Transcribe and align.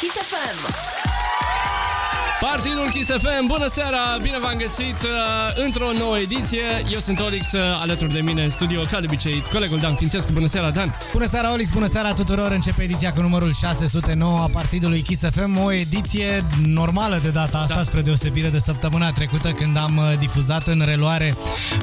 Kiss 0.00 0.16
FM. 0.16 1.03
Partidul 2.50 2.88
Kiss 2.92 3.10
FM, 3.10 3.46
bună 3.46 3.66
seara, 3.66 3.98
bine 4.22 4.38
v-am 4.38 4.56
găsit 4.58 5.02
uh, 5.02 5.64
într-o 5.64 5.92
nouă 5.98 6.18
ediție. 6.18 6.62
Eu 6.92 6.98
sunt 6.98 7.20
Olix, 7.20 7.52
uh, 7.52 7.60
alături 7.80 8.12
de 8.12 8.20
mine 8.20 8.42
în 8.42 8.50
studio, 8.50 8.80
ca 8.90 9.00
de 9.00 9.06
obicei, 9.08 9.42
colegul 9.52 9.78
Dan 9.78 9.94
Fințescu. 9.94 10.32
Bună 10.32 10.46
seara, 10.46 10.70
Dan! 10.70 10.98
Bună 11.12 11.26
seara, 11.26 11.52
Olix, 11.52 11.70
bună 11.70 11.86
seara 11.86 12.12
tuturor! 12.12 12.50
Începe 12.50 12.82
ediția 12.82 13.12
cu 13.12 13.20
numărul 13.20 13.52
609 13.52 14.38
a 14.38 14.48
Partidului 14.52 15.00
Kiss 15.00 15.22
FM, 15.30 15.64
o 15.64 15.72
ediție 15.72 16.44
normală 16.66 17.18
de 17.22 17.28
data 17.28 17.58
asta, 17.58 17.74
da. 17.74 17.82
spre 17.82 18.00
deosebire 18.00 18.48
de 18.48 18.58
săptămâna 18.58 19.12
trecută 19.12 19.50
când 19.50 19.76
am 19.76 19.96
uh, 19.96 20.18
difuzat 20.18 20.66
în 20.66 20.82
reluare 20.84 21.36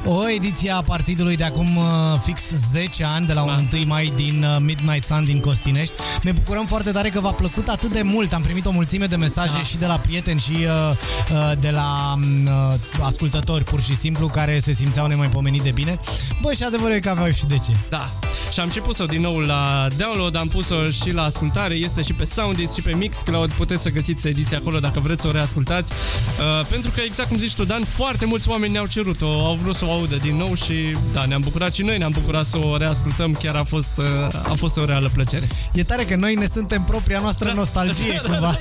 o 0.04 0.28
ediție 0.28 0.70
a 0.70 0.82
Partidului 0.82 1.36
de 1.36 1.44
acum 1.44 1.76
uh, 1.76 1.84
fix 2.24 2.42
10 2.70 3.04
ani, 3.04 3.26
de 3.26 3.32
la 3.32 3.44
da. 3.44 3.62
1 3.72 3.84
mai 3.86 4.12
din 4.14 4.44
uh, 4.44 4.56
Midnight 4.60 5.04
Sun 5.04 5.24
din 5.24 5.40
Costinești. 5.40 5.94
Ne 6.22 6.32
bucurăm 6.32 6.66
foarte 6.66 6.90
tare 6.90 7.08
că 7.08 7.20
v-a 7.20 7.32
plăcut 7.32 7.68
atât 7.68 7.92
de 7.92 8.02
mult. 8.02 8.32
Am 8.32 8.42
primit 8.42 8.66
o 8.66 8.70
mulțime 8.70 9.06
de 9.06 9.16
mesaje 9.16 9.56
da. 9.56 9.62
și 9.62 9.76
de 9.76 9.86
la 9.86 9.96
prieteni 9.96 10.40
și 10.40 10.51
uh, 10.58 10.92
uh, 11.32 11.52
de 11.60 11.70
la 11.70 12.14
uh, 12.44 12.74
ascultători 13.00 13.64
pur 13.64 13.80
și 13.80 13.96
simplu 13.96 14.26
care 14.26 14.58
se 14.58 14.72
simțeau 14.72 15.06
nemaipomenit 15.06 15.62
de 15.62 15.70
bine. 15.70 15.98
Bă, 16.40 16.52
și 16.52 16.62
adevărul 16.62 16.94
e 16.94 16.98
că 16.98 17.08
aveau 17.08 17.30
și 17.30 17.46
de 17.46 17.58
ce. 17.58 17.72
Da. 17.88 18.10
Și 18.52 18.60
am 18.60 18.70
și 18.70 18.78
pus-o 18.80 19.04
din 19.04 19.20
nou 19.20 19.38
la 19.38 19.88
download, 19.96 20.36
am 20.36 20.48
pus-o 20.48 20.86
și 20.86 21.10
la 21.10 21.22
ascultare, 21.22 21.74
este 21.74 22.02
și 22.02 22.12
pe 22.12 22.24
Soundis 22.24 22.74
și 22.74 22.82
pe 22.82 22.92
Mixcloud, 22.92 23.52
puteți 23.52 23.82
să 23.82 23.90
găsiți 23.90 24.28
ediția 24.28 24.58
acolo 24.58 24.78
dacă 24.78 25.00
vreți 25.00 25.20
să 25.20 25.28
o 25.28 25.30
reascultați. 25.30 25.92
Uh, 25.92 26.66
pentru 26.66 26.90
că, 26.90 27.00
exact 27.00 27.28
cum 27.28 27.38
zici 27.38 27.54
tu, 27.54 27.64
Dan, 27.64 27.84
foarte 27.84 28.24
mulți 28.24 28.48
oameni 28.48 28.72
ne-au 28.72 28.86
cerut-o, 28.86 29.26
au 29.26 29.54
vrut 29.54 29.74
să 29.74 29.86
o 29.86 29.92
audă 29.92 30.16
din 30.16 30.36
nou 30.36 30.54
și, 30.54 30.74
da, 31.12 31.24
ne-am 31.24 31.40
bucurat 31.40 31.74
și 31.74 31.82
noi 31.82 31.98
ne-am 31.98 32.10
bucurat 32.10 32.44
să 32.44 32.58
o 32.58 32.76
reascultăm, 32.76 33.32
chiar 33.32 33.54
a 33.54 33.64
fost, 33.64 33.90
uh, 33.96 34.04
a 34.48 34.52
fost 34.54 34.76
o 34.76 34.84
reală 34.84 35.10
plăcere. 35.12 35.48
E 35.72 35.84
tare 35.84 36.04
că 36.04 36.16
noi 36.16 36.34
ne 36.34 36.46
suntem 36.46 36.82
propria 36.82 37.20
noastră 37.20 37.46
da. 37.52 37.52
nostalgie, 37.52 38.20
cumva. 38.24 38.58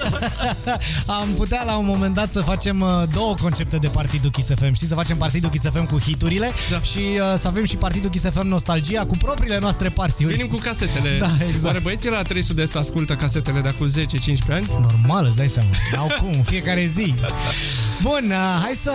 am 1.19 1.27
putea 1.37 1.63
la 1.65 1.75
un 1.75 1.80
moment 1.85 2.13
dat 2.13 2.31
să 2.31 2.41
facem 2.41 2.81
uh, 2.81 3.03
două 3.13 3.33
concepte 3.41 3.77
de 3.77 3.87
Partidul 3.87 4.29
Kiss 4.29 4.47
FM, 4.55 4.73
știi, 4.73 4.87
să 4.87 4.95
facem 4.95 5.17
Partidul 5.17 5.49
Kiss 5.49 5.63
FM 5.63 5.85
cu 5.85 5.99
hiturile 5.99 6.51
da. 6.71 6.81
și 6.81 6.97
uh, 6.97 7.33
să 7.37 7.47
avem 7.47 7.65
și 7.65 7.75
Partidul 7.75 8.09
Kiss 8.09 8.25
FM 8.29 8.47
Nostalgia 8.47 9.05
cu 9.05 9.17
propriile 9.17 9.57
noastre 9.59 9.89
partiuri. 9.89 10.33
Venim 10.33 10.47
cu 10.47 10.57
casetele. 10.57 11.17
Da, 11.17 11.29
exact. 11.47 11.65
Oare 11.65 11.79
băieții 11.79 12.09
la 12.09 12.21
300 12.21 12.65
să 12.65 12.77
ascultă 12.77 13.15
casetele 13.15 13.61
de 13.61 13.67
acum 13.67 13.87
10-15 13.87 13.91
ani? 14.49 14.67
Normal, 14.81 15.25
îți 15.25 15.37
dai 15.37 15.47
seama. 15.47 15.69
Au 15.97 16.09
cum, 16.21 16.41
fiecare 16.43 16.85
zi. 16.85 17.15
Bun, 18.01 18.25
uh, 18.27 18.61
hai 18.61 18.73
să 18.73 18.93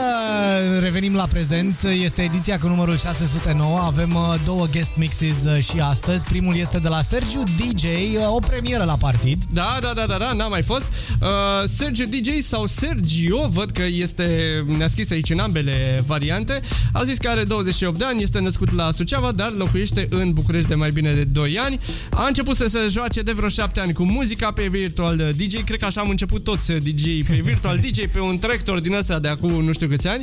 revenim 0.80 1.14
la 1.14 1.26
prezent. 1.26 1.82
Este 2.02 2.22
ediția 2.22 2.58
cu 2.58 2.66
numărul 2.66 2.98
609. 2.98 3.78
Avem 3.78 4.14
uh, 4.14 4.34
două 4.44 4.66
guest 4.66 4.92
mixes 4.96 5.44
uh, 5.44 5.58
și 5.62 5.78
astăzi. 5.78 6.24
Primul 6.24 6.56
este 6.56 6.78
de 6.78 6.88
la 6.88 7.02
Sergiu 7.02 7.42
DJ, 7.56 7.84
o 8.28 8.38
premieră 8.38 8.84
la 8.84 8.96
partid. 8.96 9.42
Da, 9.50 9.78
da, 9.80 9.92
da, 9.94 10.06
da, 10.06 10.16
da 10.16 10.32
n-a 10.32 10.48
mai 10.48 10.62
fost. 10.62 10.92
Uh, 11.20 11.28
Sergio 11.64 12.04
DJ 12.04 12.40
sau 12.40 12.66
Sergio, 12.76 13.48
văd 13.48 13.70
că 13.70 13.82
este, 13.82 14.64
ne-a 14.76 14.86
scris 14.86 15.10
aici 15.10 15.30
în 15.30 15.38
ambele 15.38 16.02
variante. 16.06 16.60
A 16.92 17.04
zis 17.04 17.18
că 17.18 17.28
are 17.28 17.44
28 17.44 17.98
de 17.98 18.04
ani, 18.04 18.22
este 18.22 18.40
născut 18.40 18.72
la 18.72 18.90
Suceava, 18.90 19.32
dar 19.32 19.52
locuiește 19.52 20.06
în 20.10 20.32
București 20.32 20.68
de 20.68 20.74
mai 20.74 20.90
bine 20.90 21.12
de 21.12 21.24
2 21.24 21.58
ani. 21.58 21.78
A 22.10 22.26
început 22.26 22.56
să 22.56 22.66
se 22.66 22.78
joace 22.88 23.22
de 23.22 23.32
vreo 23.32 23.48
7 23.48 23.80
ani 23.80 23.92
cu 23.92 24.04
muzica 24.04 24.52
pe 24.52 24.66
Virtual 24.70 25.16
DJ. 25.36 25.62
Cred 25.64 25.78
că 25.78 25.84
așa 25.84 26.00
am 26.00 26.08
început 26.08 26.44
toți 26.44 26.72
DJ 26.72 27.26
pe 27.28 27.40
Virtual 27.44 27.78
DJ, 27.78 27.98
pe 28.12 28.20
un 28.20 28.38
tractor 28.38 28.80
din 28.80 28.94
ăsta 28.94 29.18
de 29.18 29.28
acum 29.28 29.64
nu 29.64 29.72
știu 29.72 29.88
câți 29.88 30.08
ani. 30.08 30.22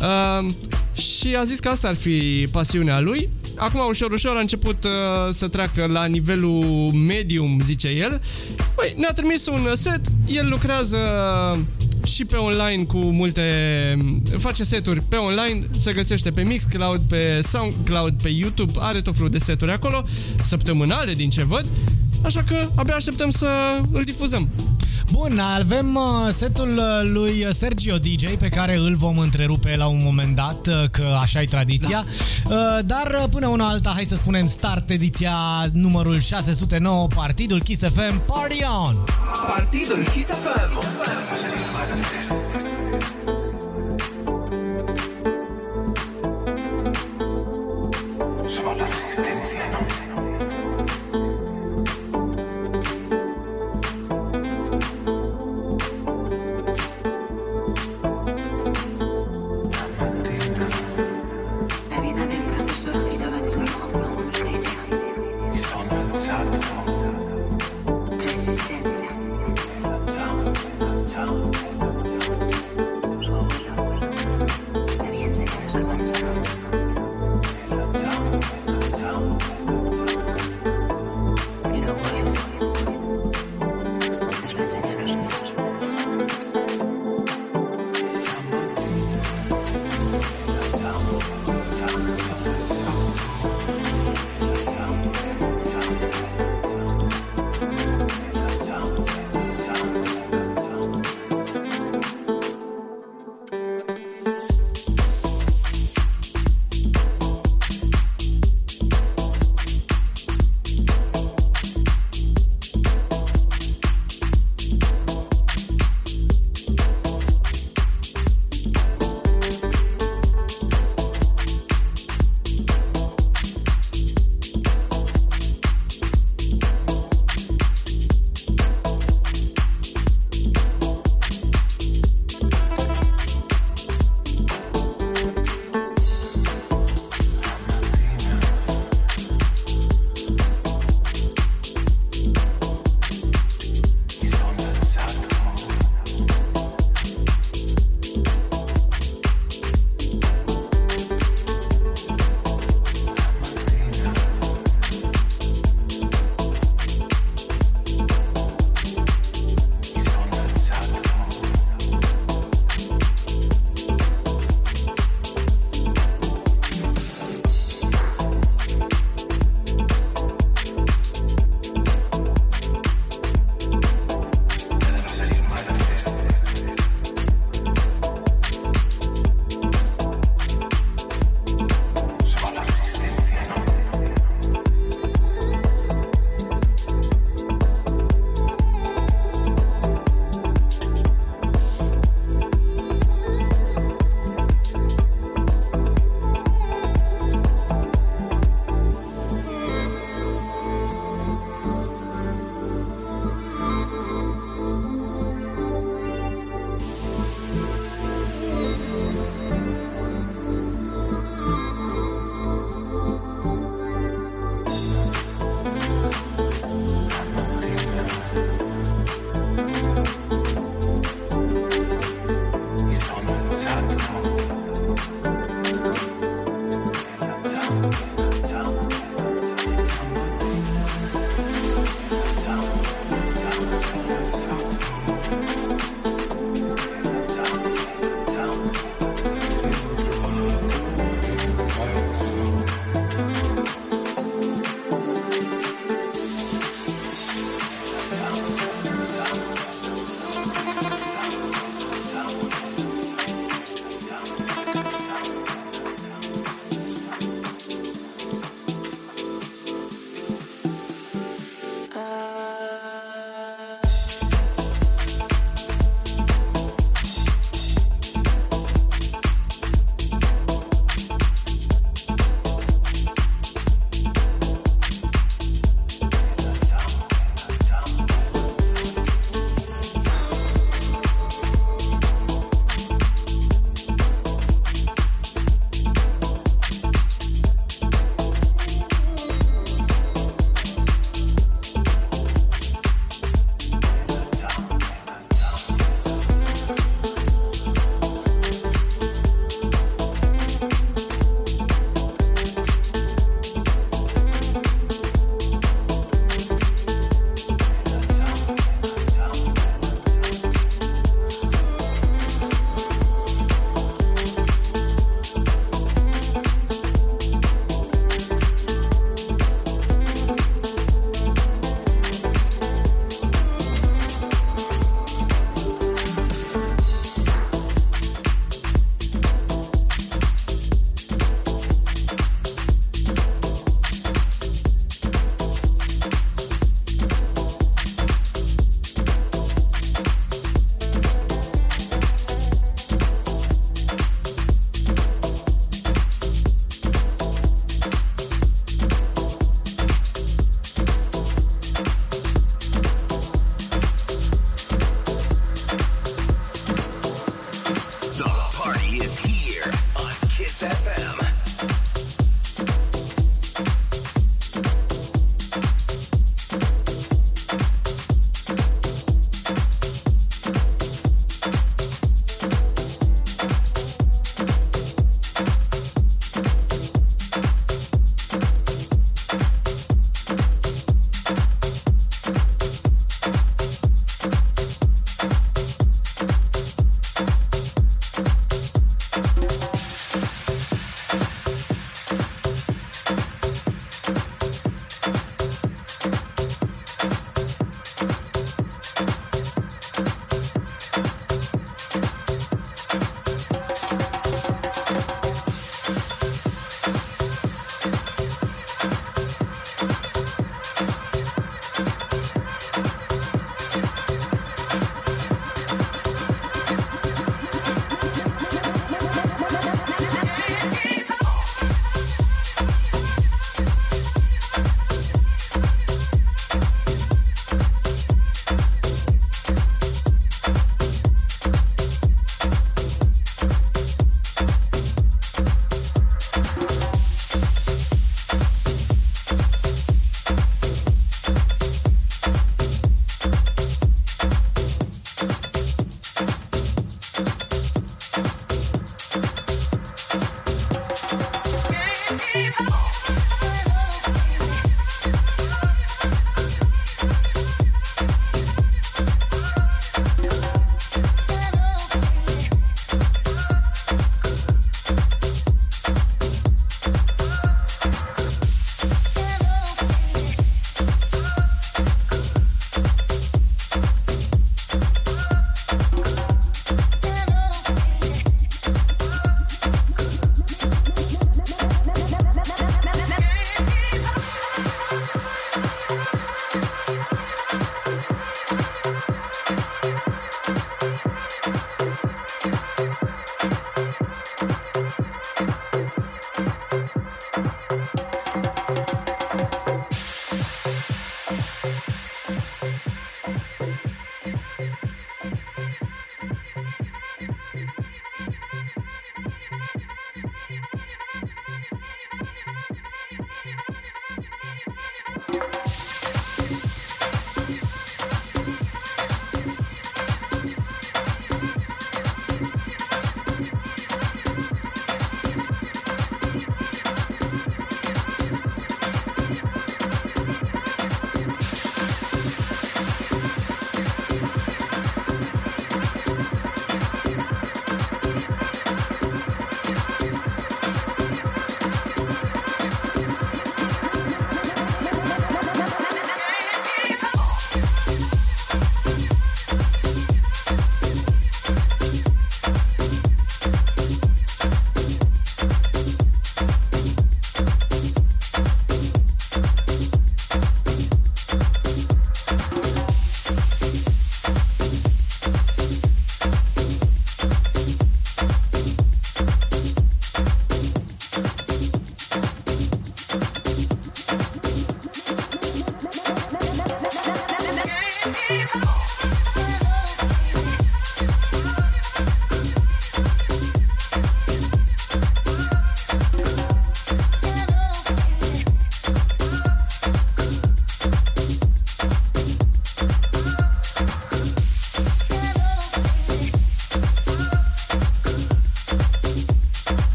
Uh, 0.00 0.48
și 0.94 1.34
a 1.36 1.44
zis 1.44 1.58
că 1.58 1.68
asta 1.68 1.88
ar 1.88 1.94
fi 1.94 2.48
pasiunea 2.50 3.00
lui. 3.00 3.28
Acum, 3.56 3.80
ușor, 3.88 4.10
ușor, 4.10 4.36
a 4.36 4.40
început 4.40 4.84
uh, 4.84 4.90
să 5.30 5.48
treacă 5.48 5.86
la 5.86 6.04
nivelul 6.04 6.90
medium, 6.92 7.60
zice 7.64 7.88
el. 7.88 8.20
Păi, 8.74 8.94
ne-a 8.96 9.12
trimis 9.12 9.46
un 9.46 9.68
set, 9.74 10.00
el 10.26 10.48
lucrează 10.48 10.98
și 12.04 12.24
pe 12.24 12.36
online 12.36 12.84
cu 12.84 12.96
multe... 12.98 13.42
face 14.38 14.64
seturi 14.64 15.00
pe 15.00 15.16
online, 15.16 15.66
se 15.76 15.92
găsește 15.92 16.30
pe 16.30 16.42
Mixcloud, 16.42 17.00
pe 17.08 17.40
Soundcloud, 17.42 18.22
pe 18.22 18.28
YouTube, 18.28 18.72
are 18.78 19.00
tot 19.00 19.14
felul 19.14 19.30
de 19.30 19.38
seturi 19.38 19.72
acolo, 19.72 20.04
săptămânale 20.42 21.12
din 21.12 21.30
ce 21.30 21.44
văd, 21.44 21.66
așa 22.24 22.42
că 22.42 22.68
abia 22.74 22.94
așteptăm 22.94 23.30
să 23.30 23.48
îl 23.92 24.02
difuzăm. 24.02 24.48
Bun, 25.12 25.38
avem 25.38 25.94
uh, 25.94 26.32
setul 26.32 26.76
uh, 26.76 27.10
lui 27.12 27.46
Sergio 27.50 27.96
DJ 27.96 28.36
pe 28.38 28.48
care 28.48 28.76
îl 28.76 28.96
vom 28.96 29.18
întrerupe 29.18 29.76
la 29.76 29.86
un 29.86 30.00
moment 30.04 30.34
dat, 30.34 30.66
uh, 30.66 30.88
că 30.90 31.18
așa 31.20 31.40
e 31.40 31.44
tradiția. 31.44 32.04
Da. 32.48 32.80
Dar 32.86 33.26
până 33.30 33.46
una 33.46 33.68
alta, 33.68 33.92
hai 33.94 34.04
să 34.04 34.16
spunem 34.16 34.46
start 34.46 34.90
ediția 34.90 35.34
numărul 35.72 36.20
609, 36.20 37.06
Partidul 37.06 37.62
Kiss 37.62 37.80
FM, 37.80 38.24
Party 38.26 38.64
On! 38.86 38.96
Partidul 39.46 40.04
Kiss 40.14 40.28
FM. 40.28 40.82
antes. 41.92 43.41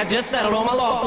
I 0.00 0.04
just 0.04 0.30
settled 0.30 0.54
all 0.54 0.64
my 0.64 0.72
losses. 0.72 0.99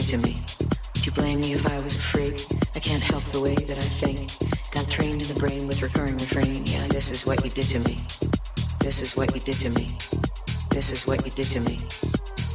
did 0.00 0.08
to 0.08 0.18
me. 0.18 0.36
Would 0.92 1.06
you 1.06 1.12
blame 1.12 1.40
me 1.40 1.54
if 1.54 1.66
I 1.66 1.80
was 1.80 1.96
a 1.96 1.98
freak? 1.98 2.44
I 2.74 2.80
can't 2.80 3.02
help 3.02 3.24
the 3.24 3.40
way 3.40 3.54
that 3.54 3.78
I 3.78 3.88
think. 4.02 4.28
Got 4.70 4.90
trained 4.90 5.22
in 5.22 5.28
the 5.28 5.40
brain 5.40 5.66
with 5.66 5.80
recurring 5.80 6.18
refrain. 6.18 6.66
Yeah, 6.66 6.86
this 6.88 7.10
is 7.10 7.24
what 7.24 7.42
you 7.42 7.50
did 7.50 7.64
to 7.68 7.80
me. 7.80 7.96
This 8.80 9.00
is 9.00 9.16
what 9.16 9.34
you 9.34 9.40
did 9.40 9.54
to 9.64 9.70
me. 9.70 9.86
This 10.68 10.92
is 10.92 11.06
what 11.06 11.24
you 11.24 11.32
did 11.32 11.46
to 11.46 11.60
me. 11.60 11.78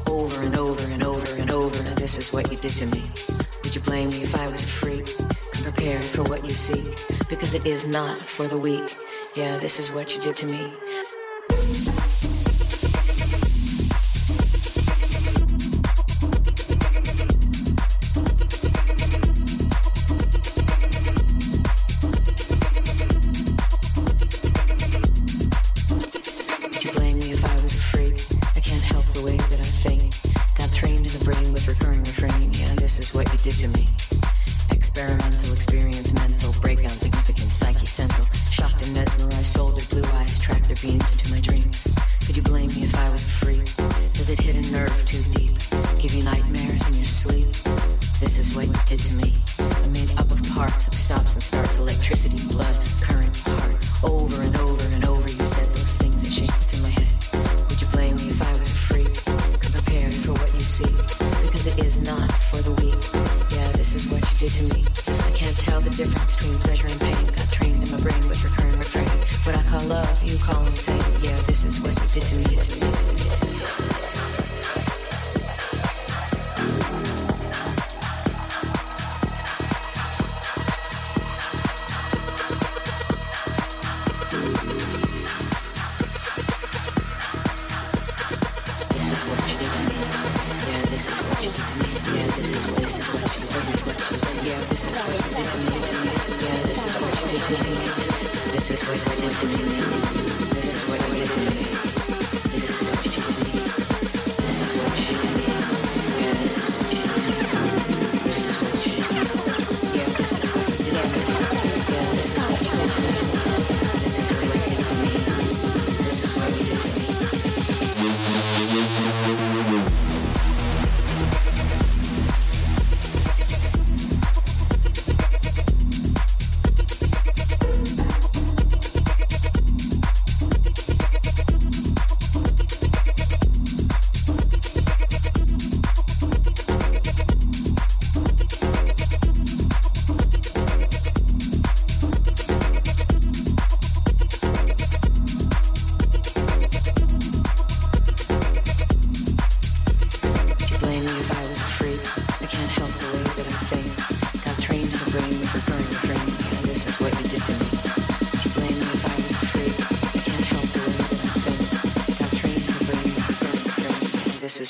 Over 0.06 0.44
and 0.44 0.56
over 0.56 0.88
and 0.94 1.02
over 1.02 1.34
and 1.42 1.50
over. 1.50 1.84
Now 1.84 1.96
this 1.96 2.20
is 2.20 2.32
what 2.32 2.52
you 2.52 2.58
did 2.58 2.74
to 2.74 2.86
me. 2.86 3.02
Would 3.64 3.74
you 3.74 3.82
blame 3.82 4.10
me 4.10 4.22
if 4.22 4.36
I 4.36 4.46
was 4.46 4.62
a 4.62 4.68
freak? 4.68 5.08
Come 5.52 5.64
prepared 5.64 6.06
for 6.06 6.22
what 6.24 6.46
you 6.46 6.52
seek, 6.52 6.86
because 7.28 7.56
it 7.56 7.66
is 7.66 7.88
not 7.88 8.20
for 8.20 8.46
the 8.46 8.58
weak. 8.58 8.96
Yeah, 9.36 9.58
this 9.58 9.80
is 9.80 9.92
what 9.92 10.14
you 10.14 10.22
did 10.22 10.36
to 10.38 10.46
me. 10.46 10.72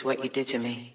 What 0.04 0.24
you 0.24 0.30
did 0.30 0.48
to 0.50 0.60
me. 0.60 0.91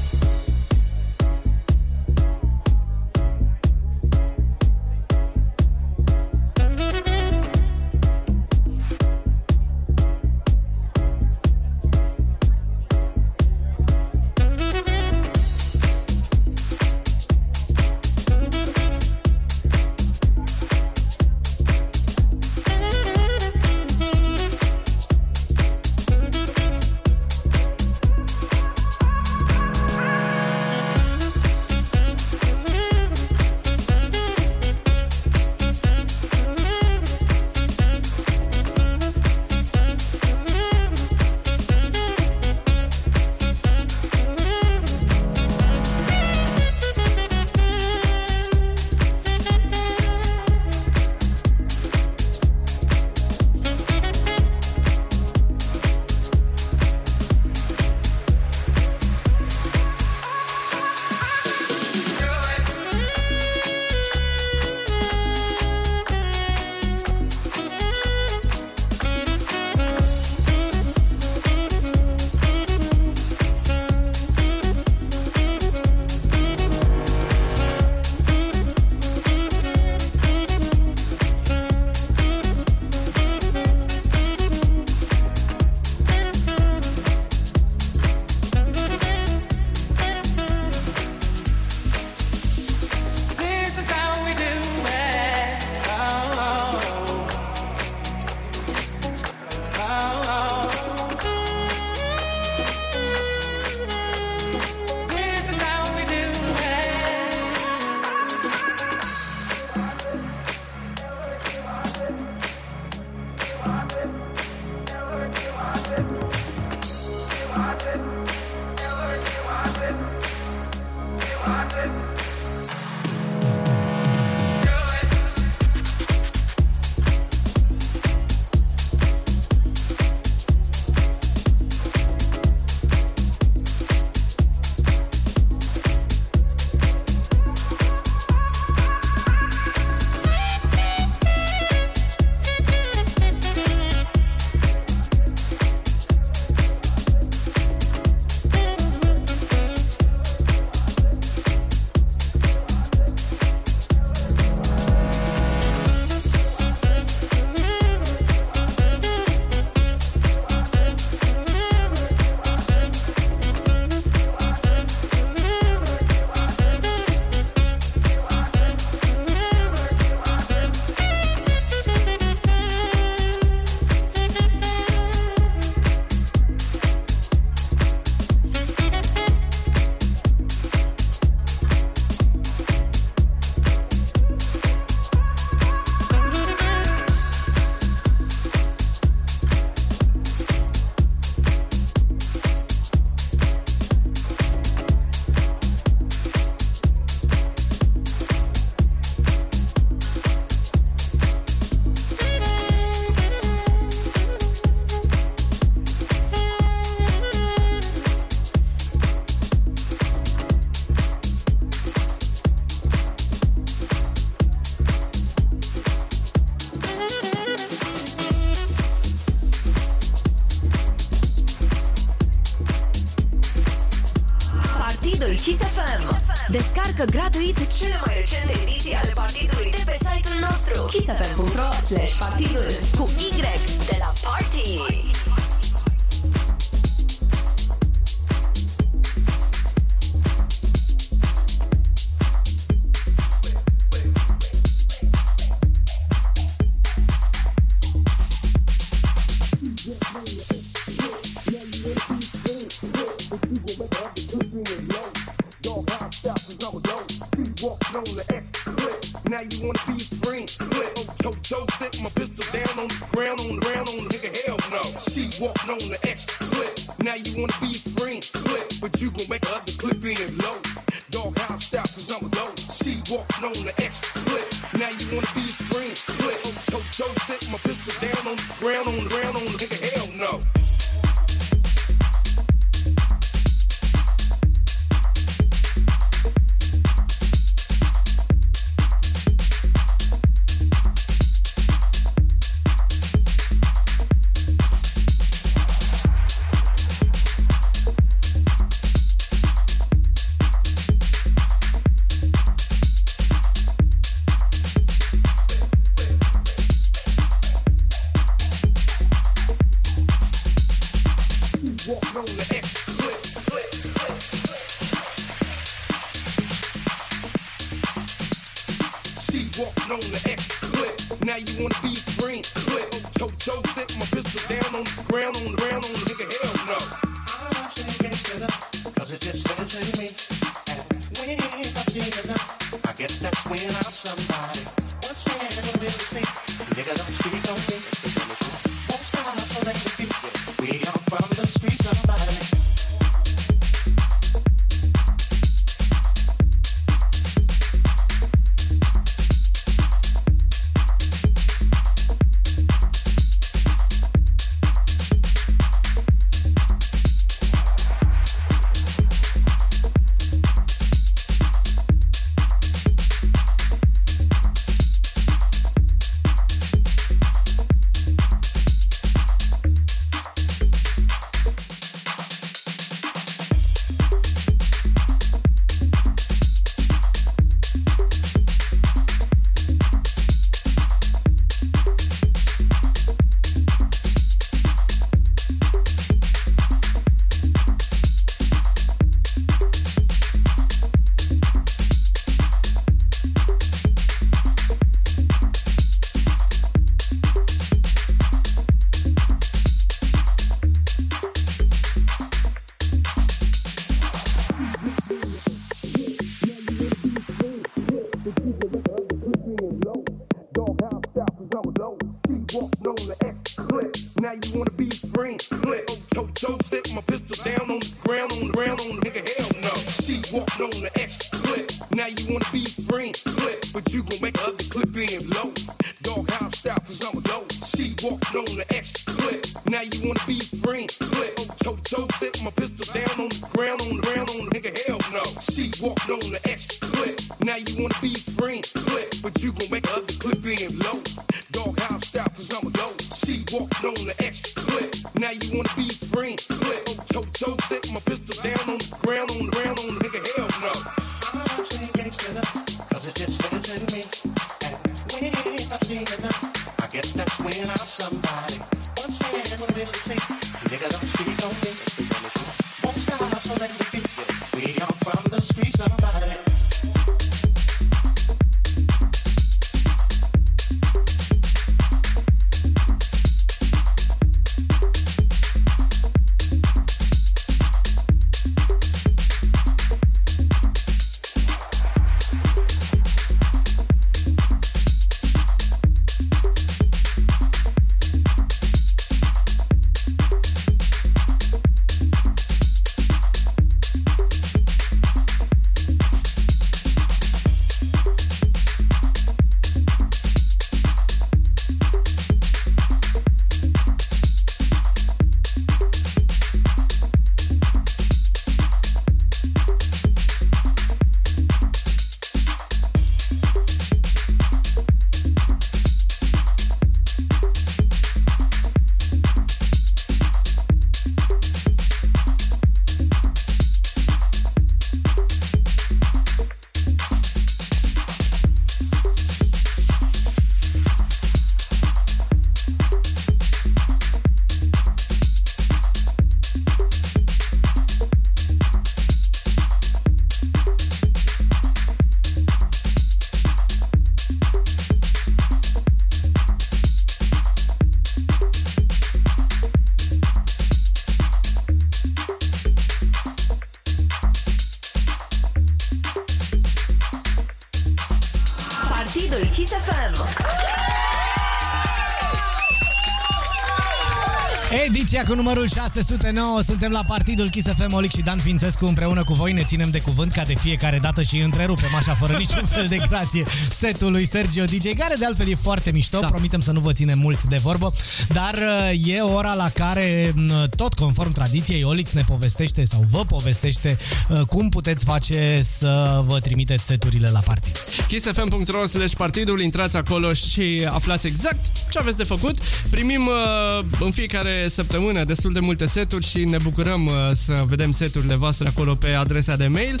Ediția 565.16 565.34
cu 565.34 565.42
numărul 565.42 565.68
609 565.68 566.60
Suntem 566.62 566.90
la 566.90 567.04
partidul 567.06 567.50
Kiss 567.50 567.66
FM 567.66 567.92
Olic 567.92 568.14
și 568.14 568.22
Dan 568.22 568.38
Fințescu. 568.38 568.86
Împreună 568.86 569.24
cu 569.24 569.32
voi 569.32 569.52
Ne 569.52 569.62
ținem 569.62 569.90
de 569.90 570.00
cuvânt 570.00 570.32
ca 570.32 570.42
de 570.42 570.54
fiecare 570.54 570.98
dată 570.98 571.22
Și 571.22 571.40
întrerupem 571.40 571.94
așa 571.96 572.14
fără 572.14 572.36
niciun 572.44 572.64
fel 572.64 572.86
de 572.88 572.96
grație 573.08 573.44
Setul 573.70 574.10
lui 574.10 574.26
Sergio 574.26 574.64
DJ 574.64 574.92
Care 574.98 575.14
de 575.18 575.24
altfel 575.24 575.48
e 575.48 575.54
foarte 575.54 575.90
mișto. 575.90 576.20
Da. 576.20 576.26
Promitem 576.26 576.60
să 576.60 576.72
nu 576.72 576.80
vă 576.80 576.92
ținem 576.92 577.18
mult 577.18 577.42
de 577.42 577.56
vorbă 577.56 577.92
Dar 578.28 578.54
uh, 578.54 579.06
e 579.06 579.20
ora 579.20 579.54
la 579.54 579.68
care 579.68 580.32
m, 580.34 580.65
Tot 580.76 580.94
conform 580.94 581.32
tradiției 581.32 581.84
Olix 581.84 582.12
ne 582.12 582.24
povestește 582.26 582.84
Sau 582.84 583.04
vă 583.10 583.24
povestește 583.24 583.96
uh, 584.28 584.40
Cum 584.40 584.68
puteți 584.68 585.04
face 585.04 585.60
să 585.78 586.22
vă 586.26 586.40
trimiteți 586.40 586.84
seturile 586.84 587.30
la 587.30 587.40
partid 587.40 587.76
kissfm.ro 588.06 588.86
slash 588.86 589.14
partidul, 589.14 589.60
intrați 589.60 589.96
acolo 589.96 590.32
și 590.32 590.88
aflați 590.90 591.26
exact 591.26 591.64
ce 591.90 591.98
aveți 591.98 592.16
de 592.16 592.22
făcut. 592.24 592.58
Primim 592.90 593.26
uh, 593.26 593.84
în 594.00 594.10
fiecare 594.10 594.68
săptămână 594.68 595.24
destul 595.24 595.52
de 595.52 595.60
multe 595.60 595.86
seturi 595.86 596.26
și 596.26 596.44
ne 596.44 596.56
bucurăm 596.62 597.06
uh, 597.06 597.12
să 597.32 597.64
vedem 597.66 597.90
seturile 597.90 598.34
voastre 598.34 598.68
acolo 598.68 598.94
pe 598.94 599.08
adresa 599.08 599.56
de 599.56 599.66
mail 599.66 600.00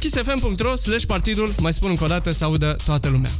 kissfm.ro 0.00 0.76
slash 0.76 1.04
partidul, 1.04 1.54
mai 1.58 1.72
spun 1.72 1.90
încă 1.90 2.04
o 2.04 2.06
dată 2.06 2.30
să 2.30 2.44
audă 2.44 2.76
toată 2.84 3.08
lumea. 3.08 3.30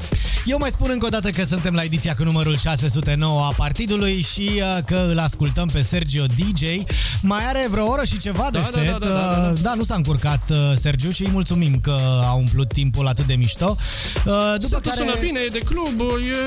Eu 0.44 0.58
mai 0.58 0.70
spun 0.70 0.90
încă 0.90 1.06
o 1.06 1.08
dată 1.08 1.30
că 1.30 1.44
suntem 1.44 1.74
la 1.74 1.82
ediția 1.82 2.14
cu 2.14 2.22
numărul 2.24 2.56
609 2.56 3.44
a 3.44 3.52
partidului 3.56 4.22
și 4.32 4.50
uh, 4.54 4.78
că 4.84 5.06
îl 5.10 5.18
ascultăm 5.18 5.68
pe 5.72 5.82
Sergio 5.82 6.24
DJ. 6.24 6.62
Mai 7.22 7.44
are 7.46 7.66
vreo 7.70 7.86
oră 7.86 8.04
și 8.04 8.18
ceva 8.18 8.48
de 8.52 8.58
Da, 8.58 8.68
da, 8.72 8.78
set. 8.78 8.90
da, 8.90 8.98
da, 8.98 9.06
da, 9.08 9.14
da. 9.14 9.50
Uh, 9.52 9.58
da, 9.62 9.74
nu 9.74 9.82
s-a 9.82 9.94
încurcat 9.94 10.42
uh, 10.50 10.56
Sergiu 10.80 11.10
și 11.10 11.22
îi 11.22 11.30
mulțumim 11.32 11.80
că 11.80 11.96
a 12.22 12.32
umplut 12.32 12.72
timpul 12.72 13.06
atât 13.06 13.26
de 13.26 13.34
mișto. 13.34 13.76
Uh, 14.16 14.32
După 14.52 14.66
Setul 14.66 14.80
care... 14.80 14.96
sună 14.96 15.14
bine, 15.20 15.40
e 15.46 15.48
de 15.48 15.58
club, 15.58 16.00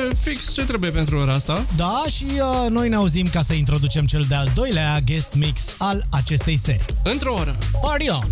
e 0.10 0.16
fix 0.22 0.54
ce 0.54 0.62
trebuie 0.64 0.90
pentru 0.90 1.18
ora 1.18 1.34
asta. 1.34 1.66
Da, 1.76 2.04
și 2.16 2.26
uh, 2.26 2.70
noi 2.70 2.90
ne 2.90 2.96
auzim 2.96 3.26
ca 3.32 3.42
să 3.42 3.54
introducem 3.54 4.06
cel 4.06 4.26
de-al 4.28 4.52
doilea 4.54 5.00
guest 5.06 5.34
mix 5.34 5.62
al 5.78 6.04
acestei 6.10 6.58
serii. 6.58 6.86
Într-o 7.04 7.34
oră. 7.34 7.56
Party 7.82 8.10
on! 8.10 8.30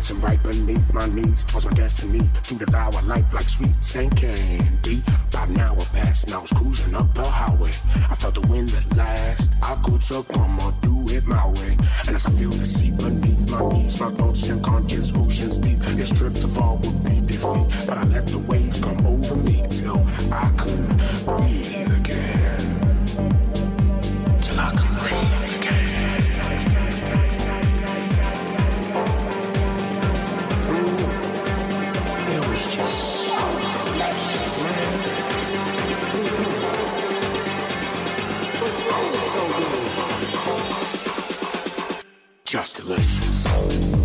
Dancing 0.00 0.20
right 0.22 0.42
beneath 0.42 0.94
my 0.94 1.06
knees. 1.10 1.44
Was 1.54 1.66
my 1.66 1.74
destiny 1.74 2.26
to 2.44 2.54
devour 2.54 3.02
life 3.02 3.30
like 3.34 3.46
sweets 3.50 3.94
and 3.96 4.10
candy. 4.16 5.02
About 5.28 5.48
an 5.50 5.60
hour 5.60 5.84
passed, 5.92 6.24
and 6.24 6.32
I 6.32 6.38
was 6.38 6.50
cruising 6.52 6.94
up 6.94 7.12
the 7.12 7.22
highway. 7.22 7.72
I 8.08 8.14
felt 8.14 8.34
the 8.34 8.40
wind 8.46 8.72
at 8.72 8.96
last. 8.96 9.50
I 9.62 9.74
could 9.84 10.02
succumb 10.02 10.58
or 10.60 10.72
do 10.80 11.06
it 11.14 11.26
my 11.26 11.46
way. 11.48 11.76
And 12.06 12.16
as 12.16 12.24
I 12.24 12.30
feel 12.30 12.48
the 12.48 12.64
sea 12.64 12.92
beneath 12.92 13.50
my 13.50 13.60
knees, 13.74 14.00
my 14.00 14.10
thoughts 14.12 14.48
and 14.48 14.64
conscious 14.64 15.12
oceans 15.14 15.58
deep. 15.58 15.78
This 15.80 16.10
trip 16.10 16.32
to 16.32 16.48
fall 16.48 16.78
would 16.78 17.04
be 17.04 17.20
defeat, 17.20 17.86
but 17.86 17.98
I 17.98 18.04
let 18.04 18.26
the 18.26 18.38
waves 18.38 18.80
come 18.80 19.06
over 19.06 19.36
me 19.36 19.66
till 19.68 20.02
I 20.32 20.50
couldn't 20.56 20.96
breathe 21.26 21.92
again. 21.98 22.79
Just 42.50 42.78
delicious. 42.78 43.99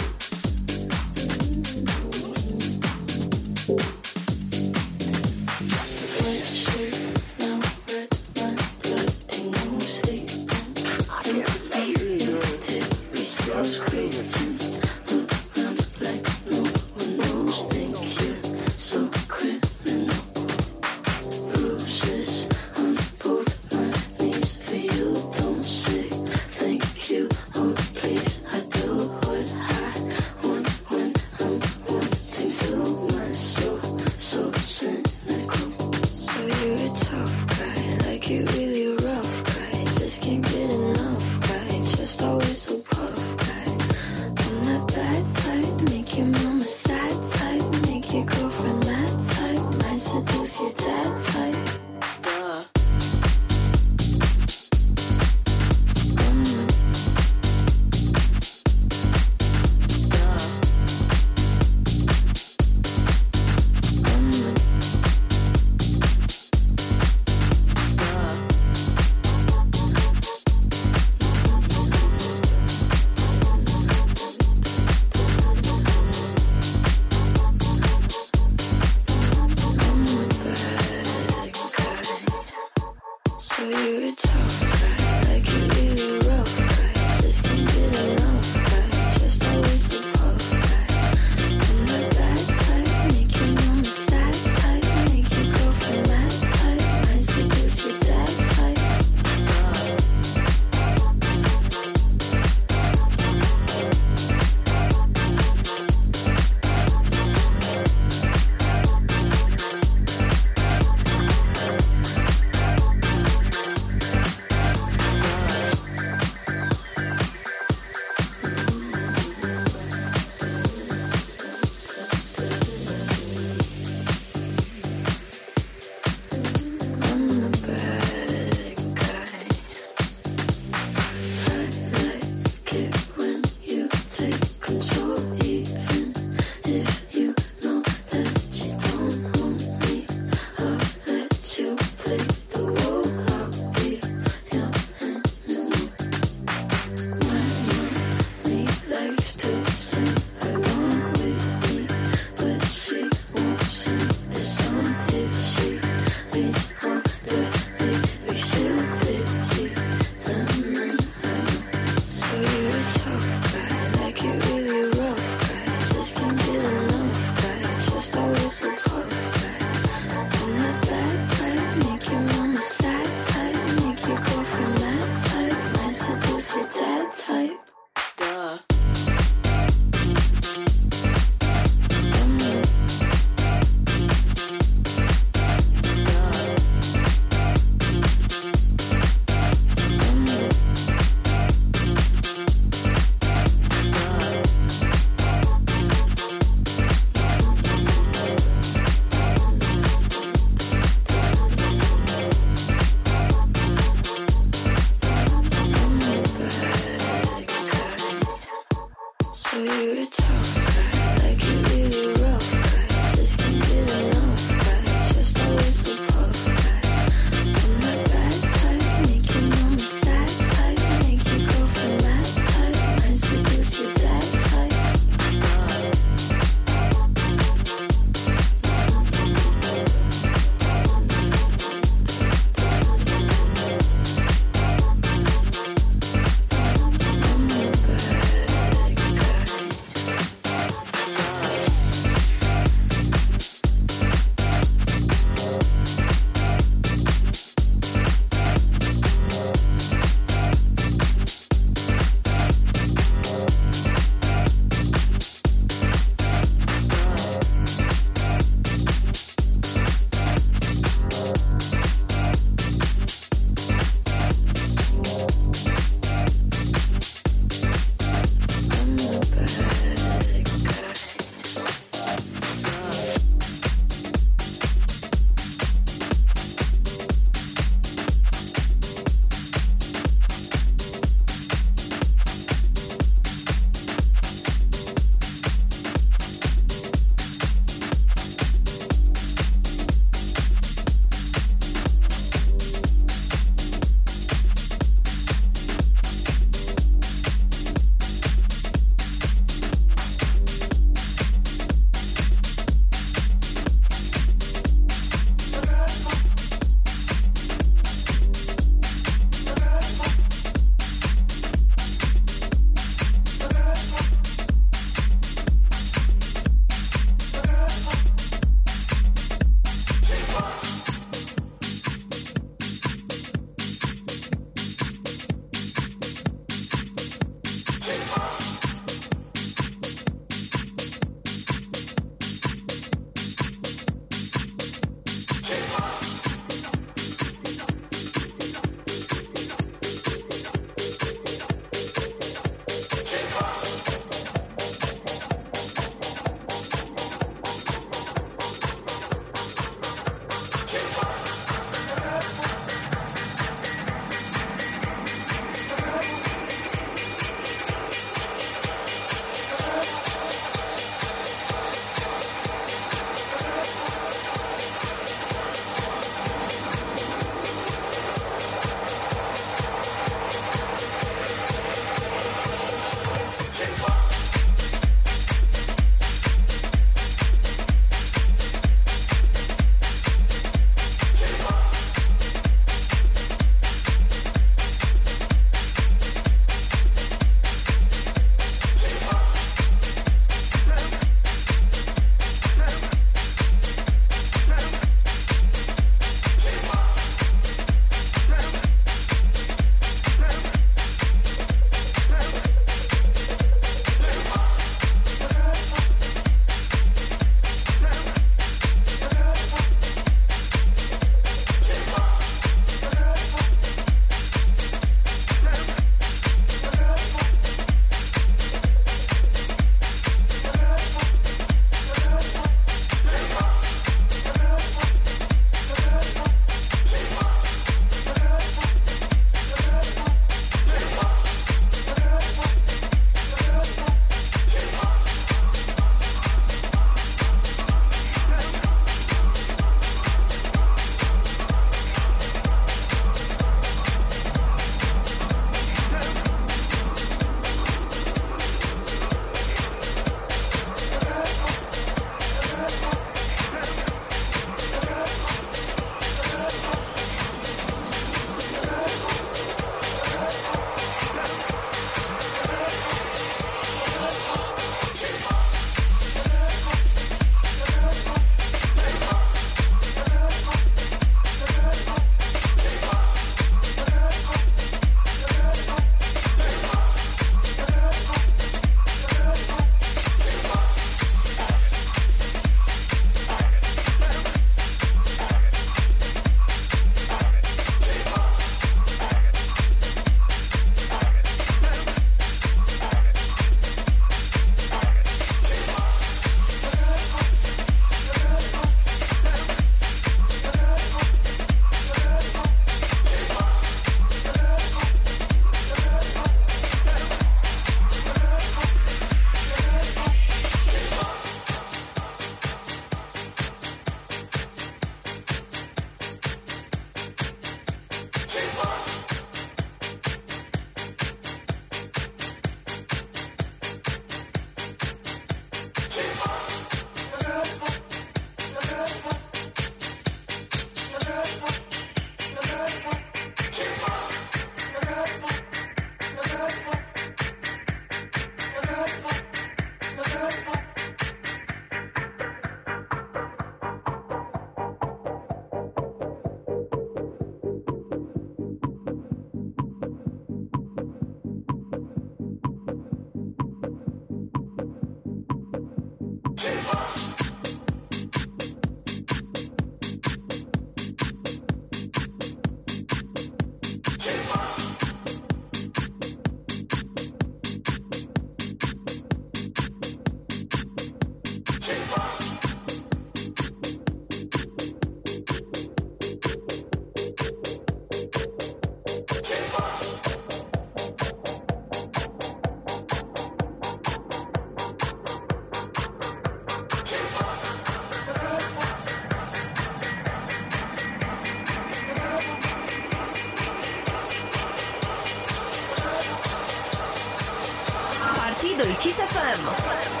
Kiss 598.91 598.99
FM. 598.99 600.00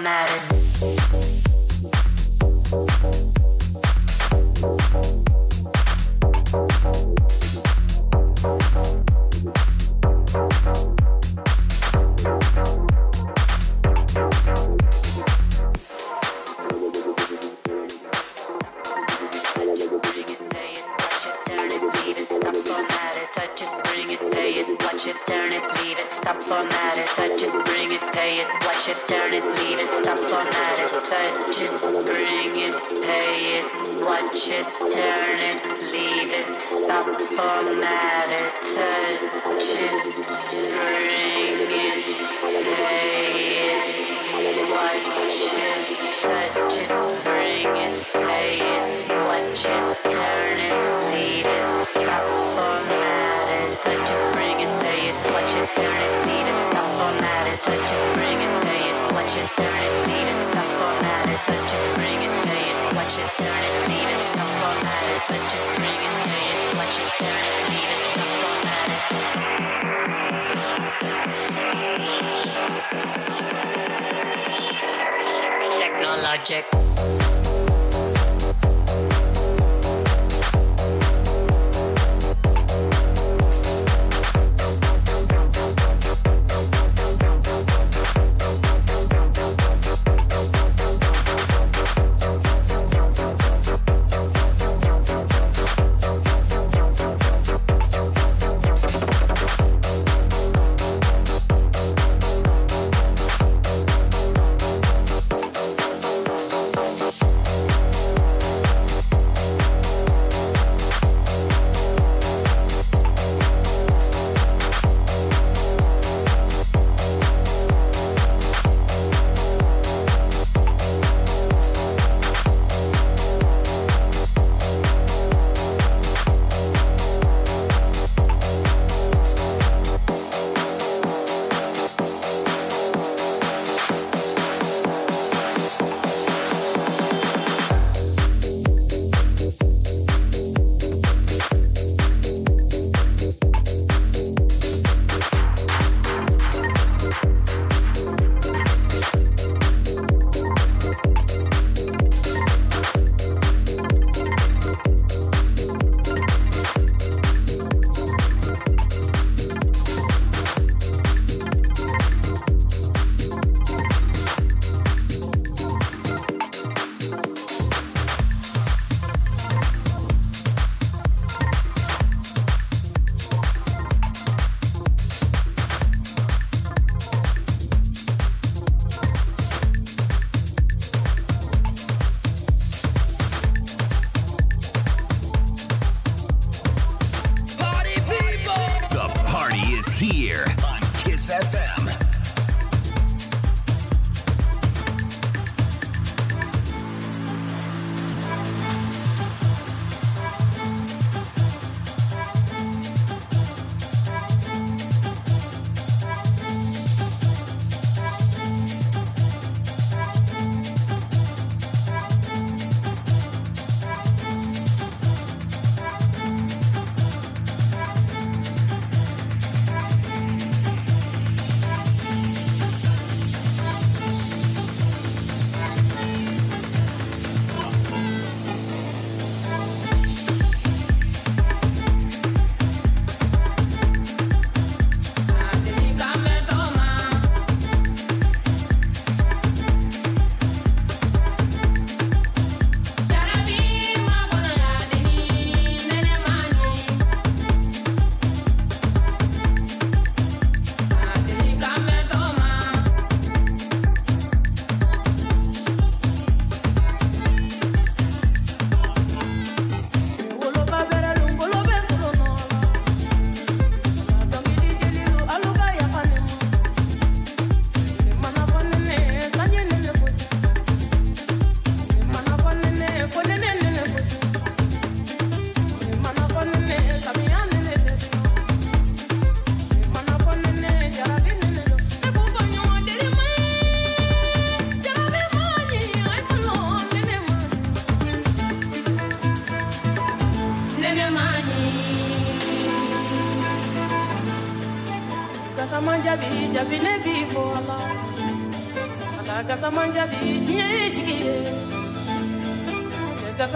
Matter. 0.00 1.27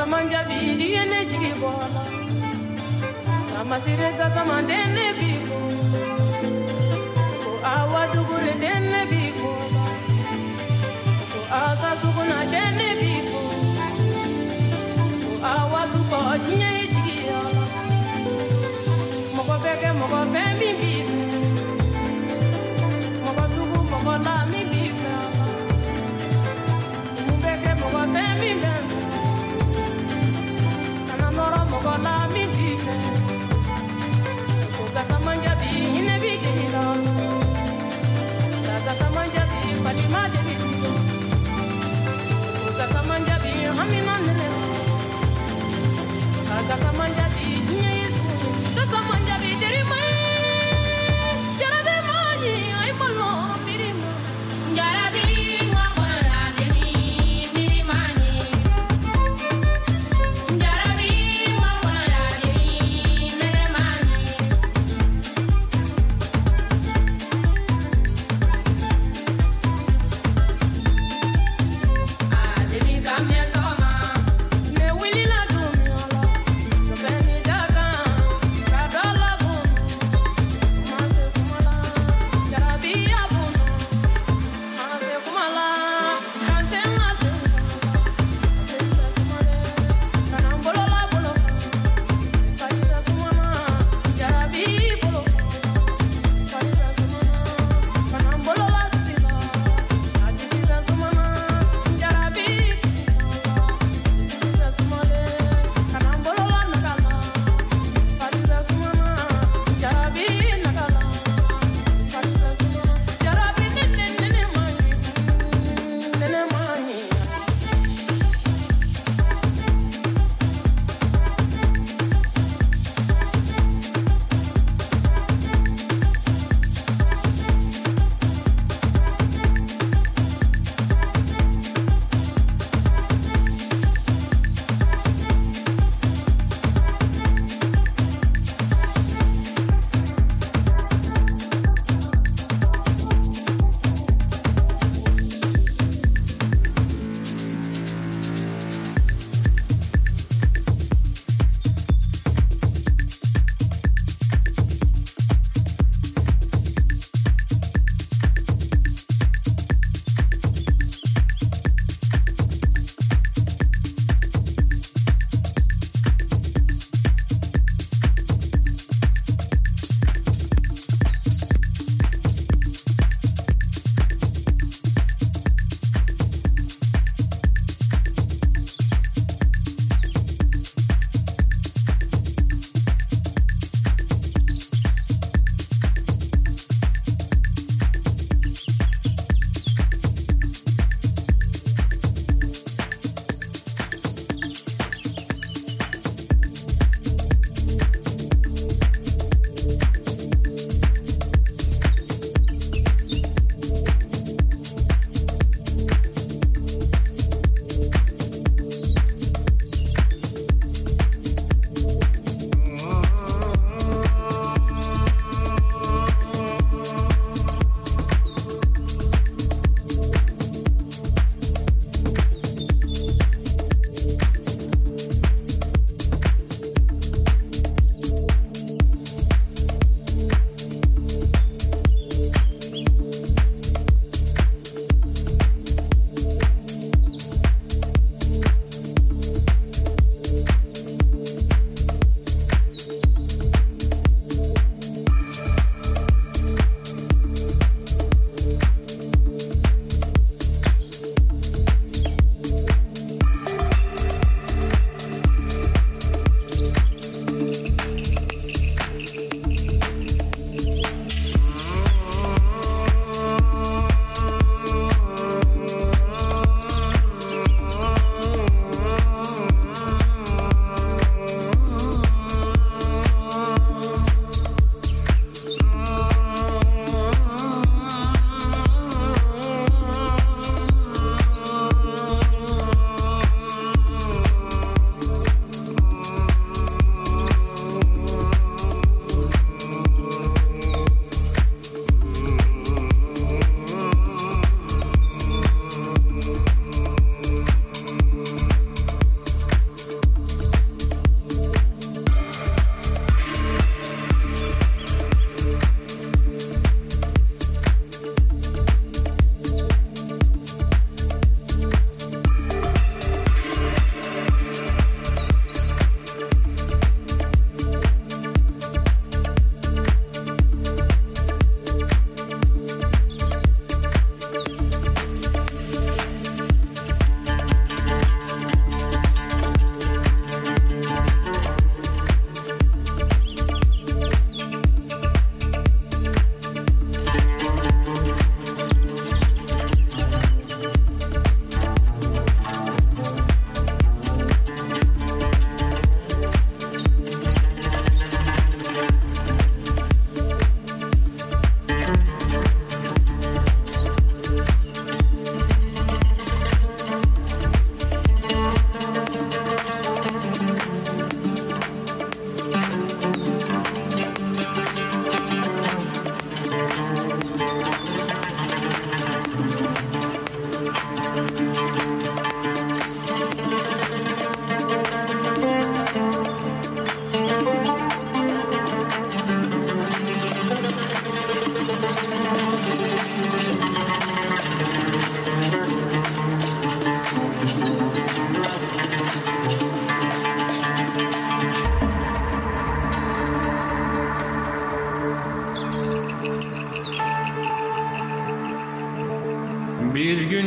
mangia 0.06 0.42
bidi, 0.44 0.91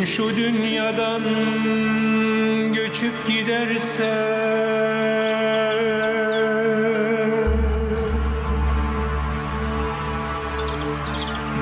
şu 0.04 0.38
dünyadan 0.38 1.24
göçüp 2.74 3.28
giderse 3.28 4.14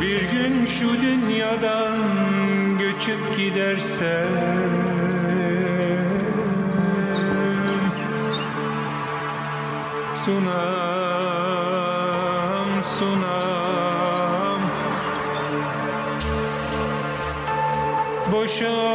Bir 0.01 0.22
gün 0.22 0.65
şu 0.65 1.01
dünyadan 1.01 1.97
göçüp 2.80 3.38
giderse 3.38 4.26
Sunam, 10.26 10.93
Sure. 18.53 18.93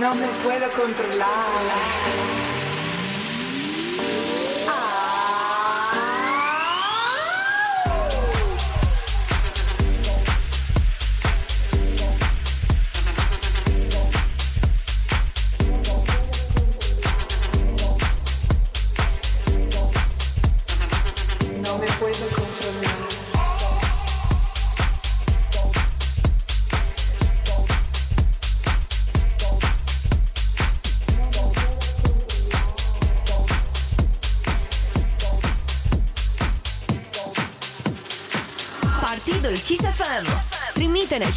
No 0.00 0.14
me 0.14 0.26
puedo 0.42 0.70
controlar. 0.72 1.89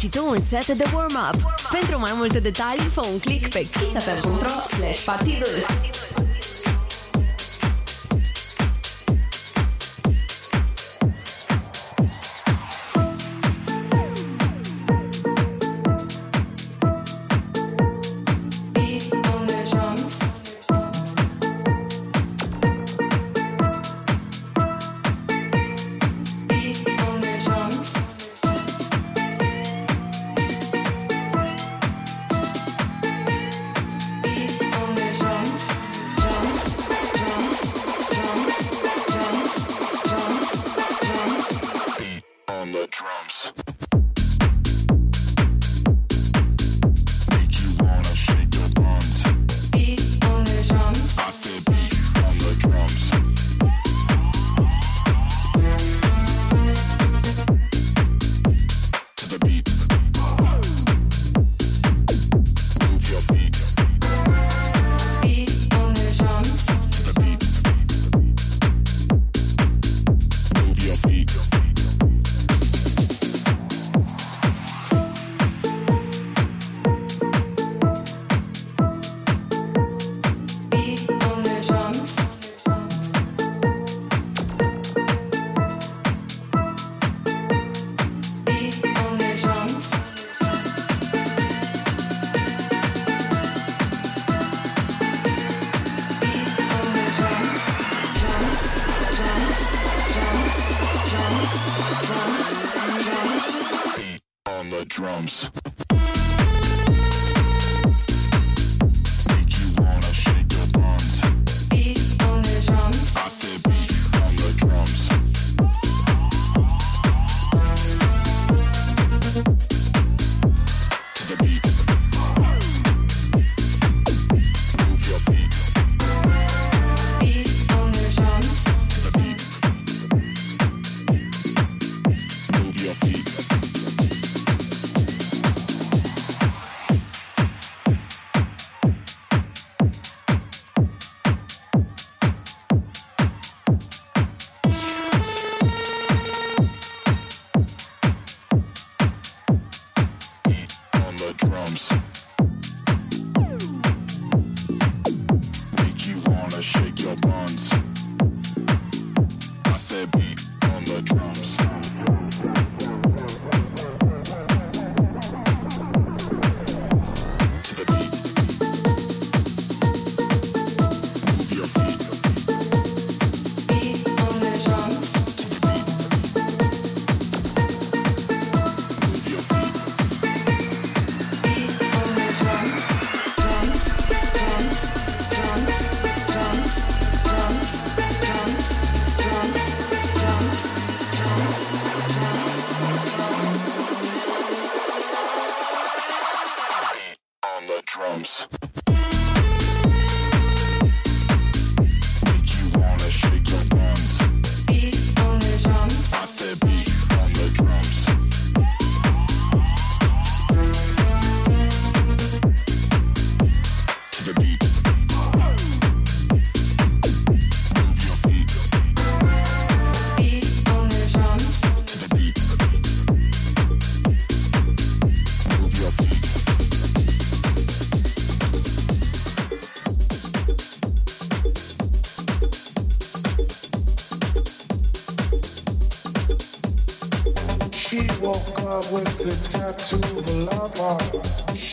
și 0.04 0.10
tu 0.10 0.26
un 0.28 0.40
set 0.40 0.66
de 0.66 0.84
warm-up. 0.94 1.36
Pentru 1.70 1.98
mai 1.98 2.10
multe 2.14 2.38
detalii, 2.38 2.88
fă 2.92 3.00
un 3.12 3.18
click 3.18 3.48
pe 3.52 3.58
kissfm.ro 3.58 4.76
slash 4.76 5.04
partidul. 5.04 5.56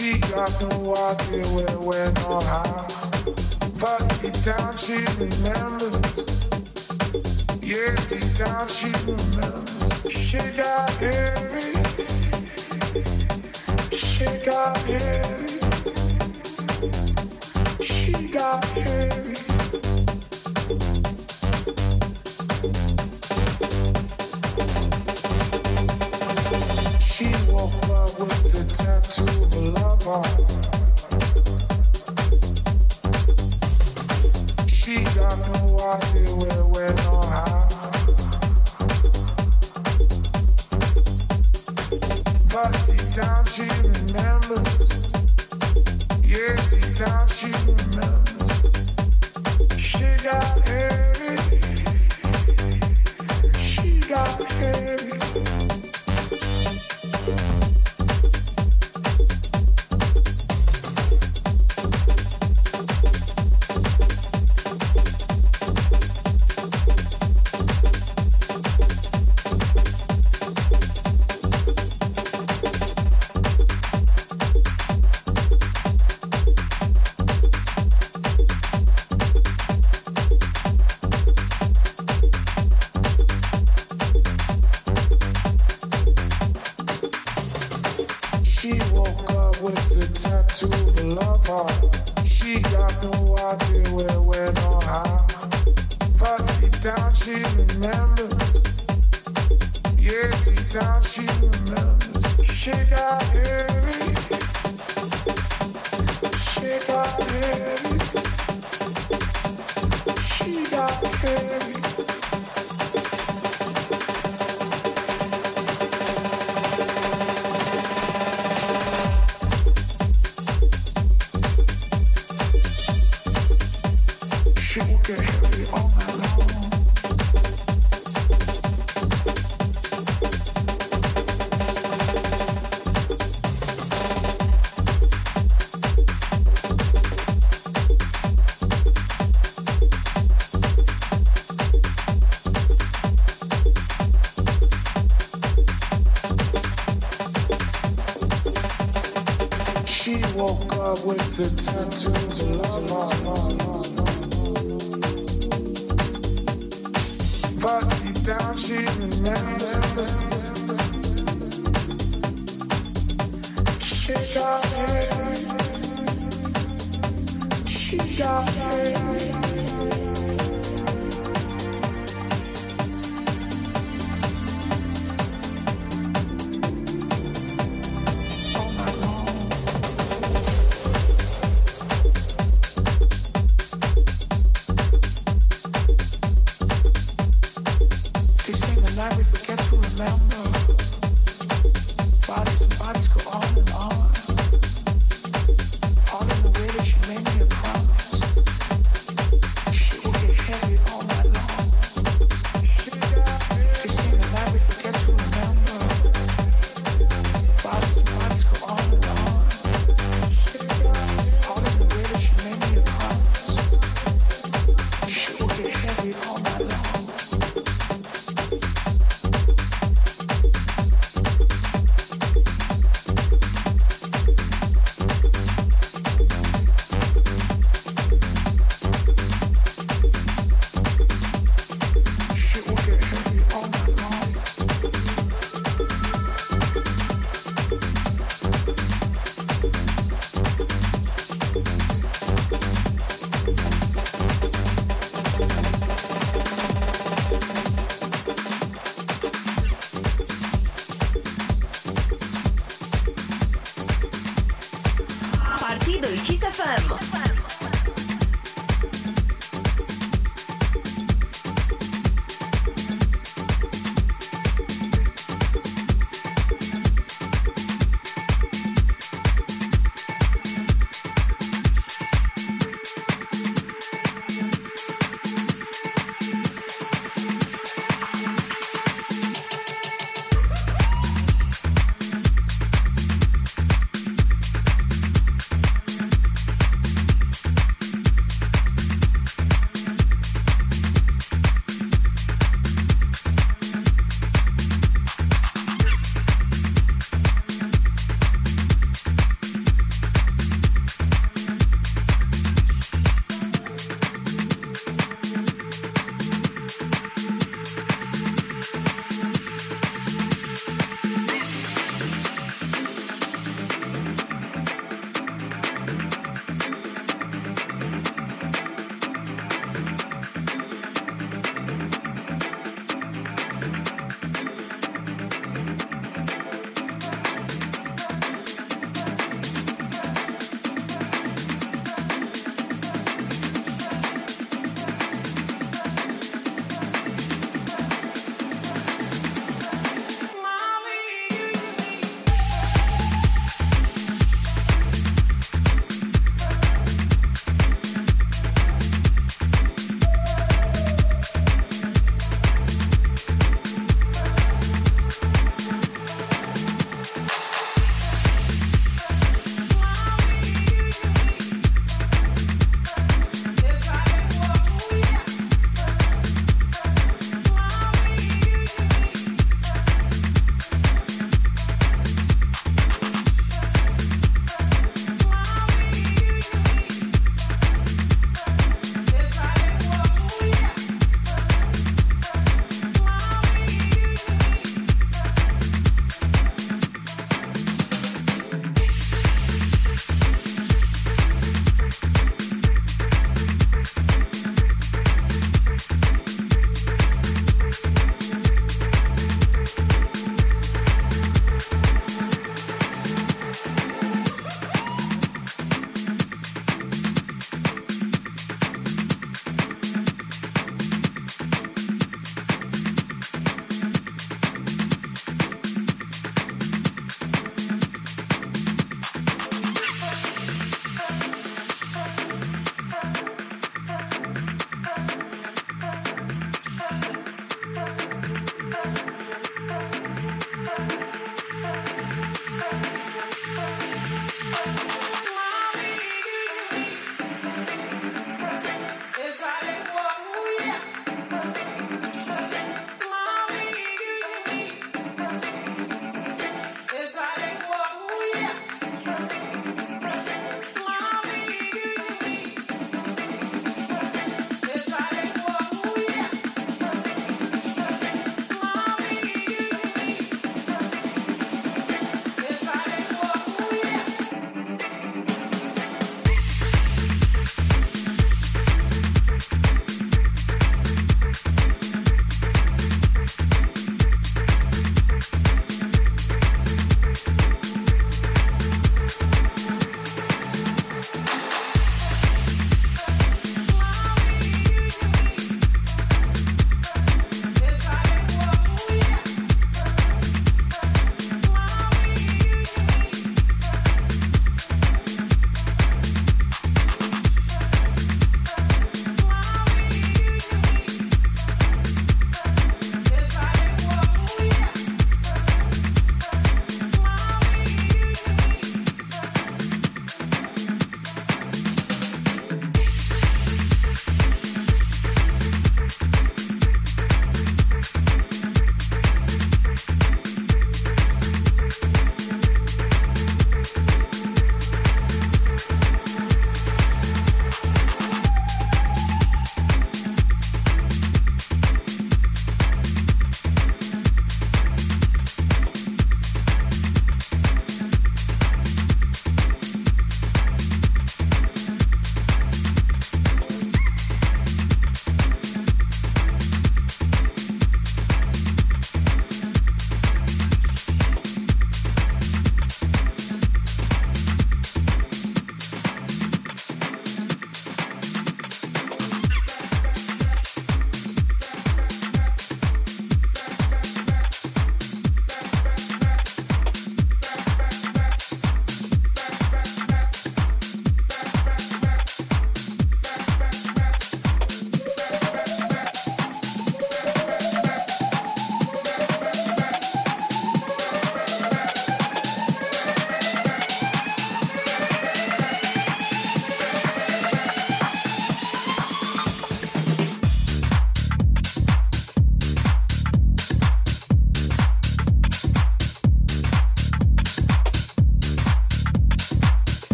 she 0.00 0.18
got 0.18 0.50
no 0.62 0.94
idea 0.96 1.44
where 1.52 1.78
we're 1.78 2.12
not 2.12 2.42
high. 2.44 2.86
But 3.78 4.00
deep 4.22 4.32
down 4.42 4.74
she 4.78 4.94
remembers. 5.20 5.94
Yeah, 7.60 7.94
deep 8.08 8.34
down 8.34 8.66
she 8.66 8.88
remembers. 9.04 10.10
She 10.10 10.38
got 10.56 10.88
heavy. 11.02 11.72
She 13.94 14.24
got 14.46 14.78
heavy. 14.88 15.58
She 17.84 18.28
got 18.28 18.64
heavy. 18.64 19.19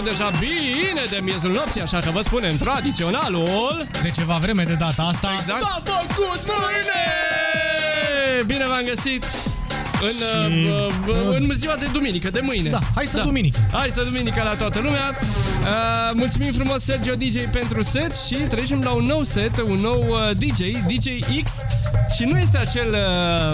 Trecut 0.00 0.18
deja 0.18 0.38
bine 0.38 1.04
de 1.10 1.20
miezul 1.22 1.50
nopții, 1.50 1.80
așa 1.80 1.98
că 1.98 2.10
vă 2.10 2.20
spunem 2.20 2.56
tradiționalul... 2.56 3.86
De 4.02 4.10
ceva 4.10 4.36
vreme 4.40 4.62
de 4.62 4.74
data 4.74 5.02
asta 5.02 5.32
Exact. 5.38 5.60
S-a 5.60 5.82
făcut 5.84 6.40
mâine! 6.46 7.02
Bine 8.46 8.66
v-am 8.66 8.82
găsit 8.94 9.24
în, 10.02 10.08
Și- 10.10 10.68
uh, 10.68 10.92
uh, 11.06 11.36
în 11.36 11.50
ziua 11.54 11.74
de 11.74 11.86
duminică, 11.92 12.30
de 12.30 12.40
mâine. 12.42 12.70
Da, 12.70 12.78
hai 12.94 13.04
să 13.06 13.20
duminică. 13.20 13.58
Hai 13.72 13.88
să 13.90 14.02
duminică 14.02 14.42
la 14.44 14.54
toată 14.54 14.80
lumea. 14.80 15.18
Uh, 15.20 16.10
mulțumim 16.14 16.52
frumos 16.52 16.82
Sergio 16.82 17.14
DJ 17.14 17.36
pentru 17.52 17.82
set 17.82 18.14
și 18.14 18.34
trecem 18.34 18.80
la 18.84 18.90
un 18.90 19.04
nou 19.04 19.22
set, 19.22 19.58
un 19.58 19.78
nou 19.80 20.06
uh, 20.08 20.30
DJ, 20.36 20.60
DJ 20.86 21.08
X. 21.44 21.52
Și 22.16 22.24
nu 22.24 22.38
este 22.38 22.58
acel... 22.58 22.88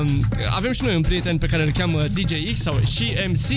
Uh, 0.04 0.10
avem 0.50 0.72
și 0.72 0.82
noi 0.82 0.94
un 0.94 1.00
prieten 1.00 1.38
pe 1.38 1.46
care 1.46 1.62
îl 1.62 1.70
cheamă 1.70 2.02
DJ 2.02 2.52
X 2.52 2.60
sau 2.60 2.80
și 2.86 3.12
MC 3.28 3.48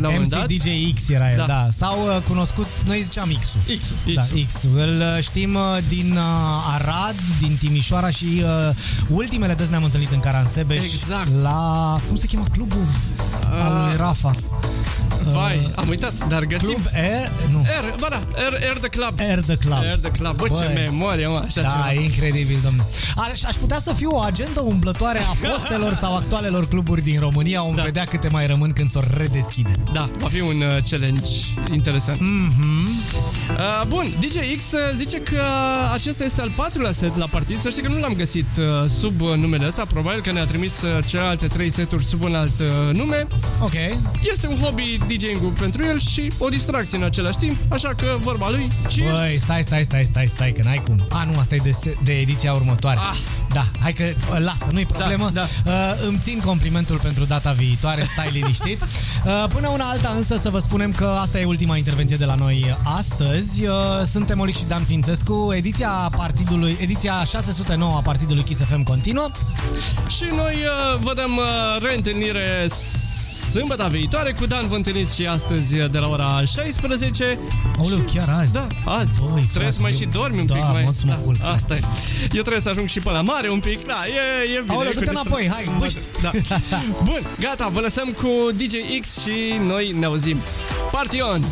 la 0.00 0.08
un 0.08 0.14
moment 0.14 0.18
MC 0.20 0.28
dat. 0.28 0.46
DJ 0.46 0.92
X 0.94 1.08
era 1.08 1.30
el, 1.30 1.36
Da. 1.36 1.44
da. 1.46 1.52
da. 1.62 1.68
Sau 1.70 1.98
uh, 2.06 2.22
cunoscut, 2.28 2.66
noi 2.86 3.02
ziceam 3.02 3.32
X-ul. 3.40 3.60
X-ul, 3.78 4.14
Da, 4.14 4.20
X-ul. 4.20 4.44
X-ul. 4.46 4.70
Îl 4.78 5.00
uh, 5.16 5.22
știm 5.22 5.54
uh, 5.54 5.78
din 5.88 6.12
uh, 6.16 6.74
Arad, 6.74 7.14
din 7.40 7.56
Timișoara 7.60 8.10
și 8.10 8.24
uh, 8.42 8.74
ultimele 9.08 9.54
dăți 9.54 9.70
ne-am 9.70 9.84
întâlnit 9.84 10.10
în 10.12 10.20
Caransebeș. 10.20 10.84
Exact. 10.84 11.40
La, 11.42 12.00
cum 12.06 12.16
se 12.16 12.26
cheamă 12.32 12.44
clubul? 12.52 12.84
Al 13.62 13.84
lui 13.86 13.96
Rafa. 13.96 14.30
Vai, 15.38 15.70
am 15.76 15.88
uitat, 15.88 16.28
dar 16.28 16.44
găsim... 16.44 16.66
Club 16.66 16.86
Air? 16.94 17.30
Nu. 17.50 17.58
Air, 17.58 17.94
ba 18.00 18.06
da, 18.10 18.22
Air, 18.36 18.52
Air 18.62 18.78
the 18.78 18.88
Club. 18.88 19.12
Air 19.18 19.38
the 19.40 19.56
Club. 19.56 19.78
Air 19.82 19.98
the 19.98 20.10
Club. 20.10 20.36
Bă, 20.36 20.46
ce 20.48 20.52
Băi. 20.64 20.72
memorie, 20.84 21.26
mă, 21.26 21.42
așa 21.46 21.60
Da, 21.62 21.68
ceva. 21.68 21.92
e 21.92 22.04
incredibil, 22.04 22.58
domnule. 22.62 22.86
Aș, 23.16 23.42
aș 23.42 23.54
putea 23.54 23.78
să 23.78 23.92
fiu 23.92 24.10
o 24.10 24.18
agendă 24.18 24.60
umblătoare 24.60 25.18
a 25.18 25.34
fostelor 25.48 25.94
sau 25.94 26.16
actualelor 26.16 26.68
cluburi 26.68 27.02
din 27.02 27.20
România. 27.20 27.62
Vom 27.62 27.74
da. 27.74 27.82
vedea 27.82 28.04
câte 28.04 28.28
mai 28.28 28.46
rămân 28.46 28.72
când 28.72 28.88
s-o 28.88 29.00
redeschide. 29.16 29.74
Da, 29.92 30.08
va 30.18 30.28
fi 30.28 30.40
un 30.40 30.60
uh, 30.60 30.82
challenge 30.90 31.30
interesant. 31.72 32.18
Mm-hmm. 32.18 33.16
Uh, 33.58 33.86
bun, 33.88 34.12
DJ 34.20 34.36
X 34.56 34.72
uh, 34.72 34.78
zice 34.94 35.18
că 35.18 35.42
acesta 35.92 36.24
este 36.24 36.40
al 36.40 36.52
patrulea 36.56 36.90
set 36.92 37.16
la 37.16 37.26
partid. 37.26 37.60
Să 37.60 37.68
știi 37.68 37.82
că 37.82 37.88
nu 37.88 37.98
l-am 37.98 38.12
găsit 38.12 38.46
uh, 38.58 38.64
sub 38.88 39.20
uh, 39.20 39.34
numele 39.36 39.66
ăsta. 39.66 39.84
Probabil 39.92 40.20
că 40.20 40.32
ne-a 40.32 40.44
trimis 40.44 40.82
uh, 40.82 41.04
celelalte 41.06 41.46
trei 41.46 41.70
seturi 41.70 42.04
sub 42.04 42.22
un 42.22 42.34
alt 42.34 42.58
uh, 42.58 42.94
nume. 42.94 43.26
Ok. 43.60 43.74
Este 44.30 44.46
un 44.46 44.56
hobby 44.58 44.98
DJ-ul 45.06 45.52
pentru 45.58 45.84
el 45.84 45.98
și 45.98 46.32
o 46.38 46.48
distracție 46.48 46.98
în 46.98 47.04
același 47.04 47.38
timp. 47.38 47.56
Așa 47.68 47.88
că 47.96 48.16
vorba 48.20 48.50
lui, 48.50 48.68
cheers! 48.88 49.18
Băi, 49.18 49.38
stai, 49.42 49.62
stai, 49.62 49.82
stai, 49.84 50.04
stai, 50.04 50.26
stai, 50.34 50.52
că 50.52 50.60
n-ai 50.64 50.82
cum. 50.86 51.06
A, 51.10 51.24
nu, 51.24 51.38
asta 51.38 51.54
e 51.54 51.58
de, 51.62 51.96
de 52.04 52.12
ediția 52.12 52.52
următoare. 52.52 52.98
Ah. 52.98 53.16
Da, 53.52 53.64
hai 53.80 53.92
că 53.92 54.04
uh, 54.04 54.38
lasă, 54.38 54.66
nu-i 54.70 54.86
problemă. 54.86 55.30
Da, 55.32 55.46
Uh, 55.64 55.74
îmi 56.06 56.18
țin 56.22 56.40
complimentul 56.44 56.98
pentru 56.98 57.24
data 57.24 57.52
viitoare, 57.52 58.08
stai 58.12 58.28
liniștit. 58.32 58.82
Uh, 58.82 59.44
până 59.52 59.68
una 59.68 59.84
alta 59.84 60.12
însă 60.16 60.36
să 60.36 60.50
vă 60.50 60.58
spunem 60.58 60.92
că 60.92 61.16
asta 61.20 61.40
e 61.40 61.44
ultima 61.44 61.76
intervenție 61.76 62.16
de 62.16 62.24
la 62.24 62.34
noi 62.34 62.76
astăzi. 62.82 63.66
Uh, 63.66 63.74
suntem 64.04 64.40
Olic 64.40 64.56
și 64.56 64.64
Dan 64.64 64.84
Fințescu. 64.84 65.52
Ediția 65.56 66.10
partidului, 66.16 66.76
ediția 66.80 67.24
609 67.24 67.96
a 67.96 68.00
partidului 68.00 68.42
Kiss 68.42 68.60
FM 68.60 68.82
continuă. 68.82 69.26
Și 70.08 70.24
noi 70.36 70.54
uh, 70.54 70.98
vă 71.00 71.14
dăm 71.14 71.36
uh, 71.36 71.82
reîntâlnire 71.82 72.66
sâmbătă 73.52 73.88
viitoare 73.90 74.32
cu 74.32 74.46
Dan. 74.46 74.68
Vă 74.68 74.74
întâlniți 74.74 75.14
și 75.14 75.26
astăzi 75.26 75.78
uh, 75.78 75.90
de 75.90 75.98
la 75.98 76.08
ora 76.08 76.42
16. 76.44 77.38
Aoleu, 77.78 77.98
chiar 78.12 78.28
azi. 78.28 78.52
Da, 78.52 78.66
azi. 78.84 79.20
Băi, 79.20 79.28
trebuie 79.28 79.48
frate, 79.52 79.70
să 79.70 79.80
mai 79.80 79.90
eu- 79.90 79.96
și 79.98 80.04
dormi 80.04 80.40
un 80.40 80.46
da, 80.46 80.54
pic 80.54 80.64
mai. 80.72 80.82
mă, 80.84 80.92
să 80.92 81.02
mă 81.06 81.18
culc. 81.24 81.36
asta 81.54 81.74
e. 81.74 81.80
Eu 82.22 82.40
trebuie 82.40 82.60
să 82.60 82.68
ajung 82.68 82.88
și 82.88 83.00
pe 83.00 83.10
la 83.10 83.20
mare 83.20 83.50
un 83.50 83.60
pic. 83.60 83.86
Da, 83.86 83.94
e, 84.06 84.56
e 84.56 84.60
bine. 84.62 84.74
Aoleu, 84.74 84.90
e 84.90 84.94
cu 84.94 84.98
du-te 85.00 85.10
distra- 85.10 85.20
înapoi, 85.24 85.48
hai, 85.52 85.64
bâști. 85.78 85.98
Da. 86.22 86.30
Bun, 87.02 87.26
gata, 87.40 87.68
vă 87.72 87.80
lăsăm 87.80 88.08
cu 88.08 88.28
DJ 88.56 88.74
X 89.00 89.18
și 89.20 89.30
noi 89.66 89.94
ne 89.98 90.04
auzim. 90.06 90.36
Party 90.90 91.20
on! 91.20 91.44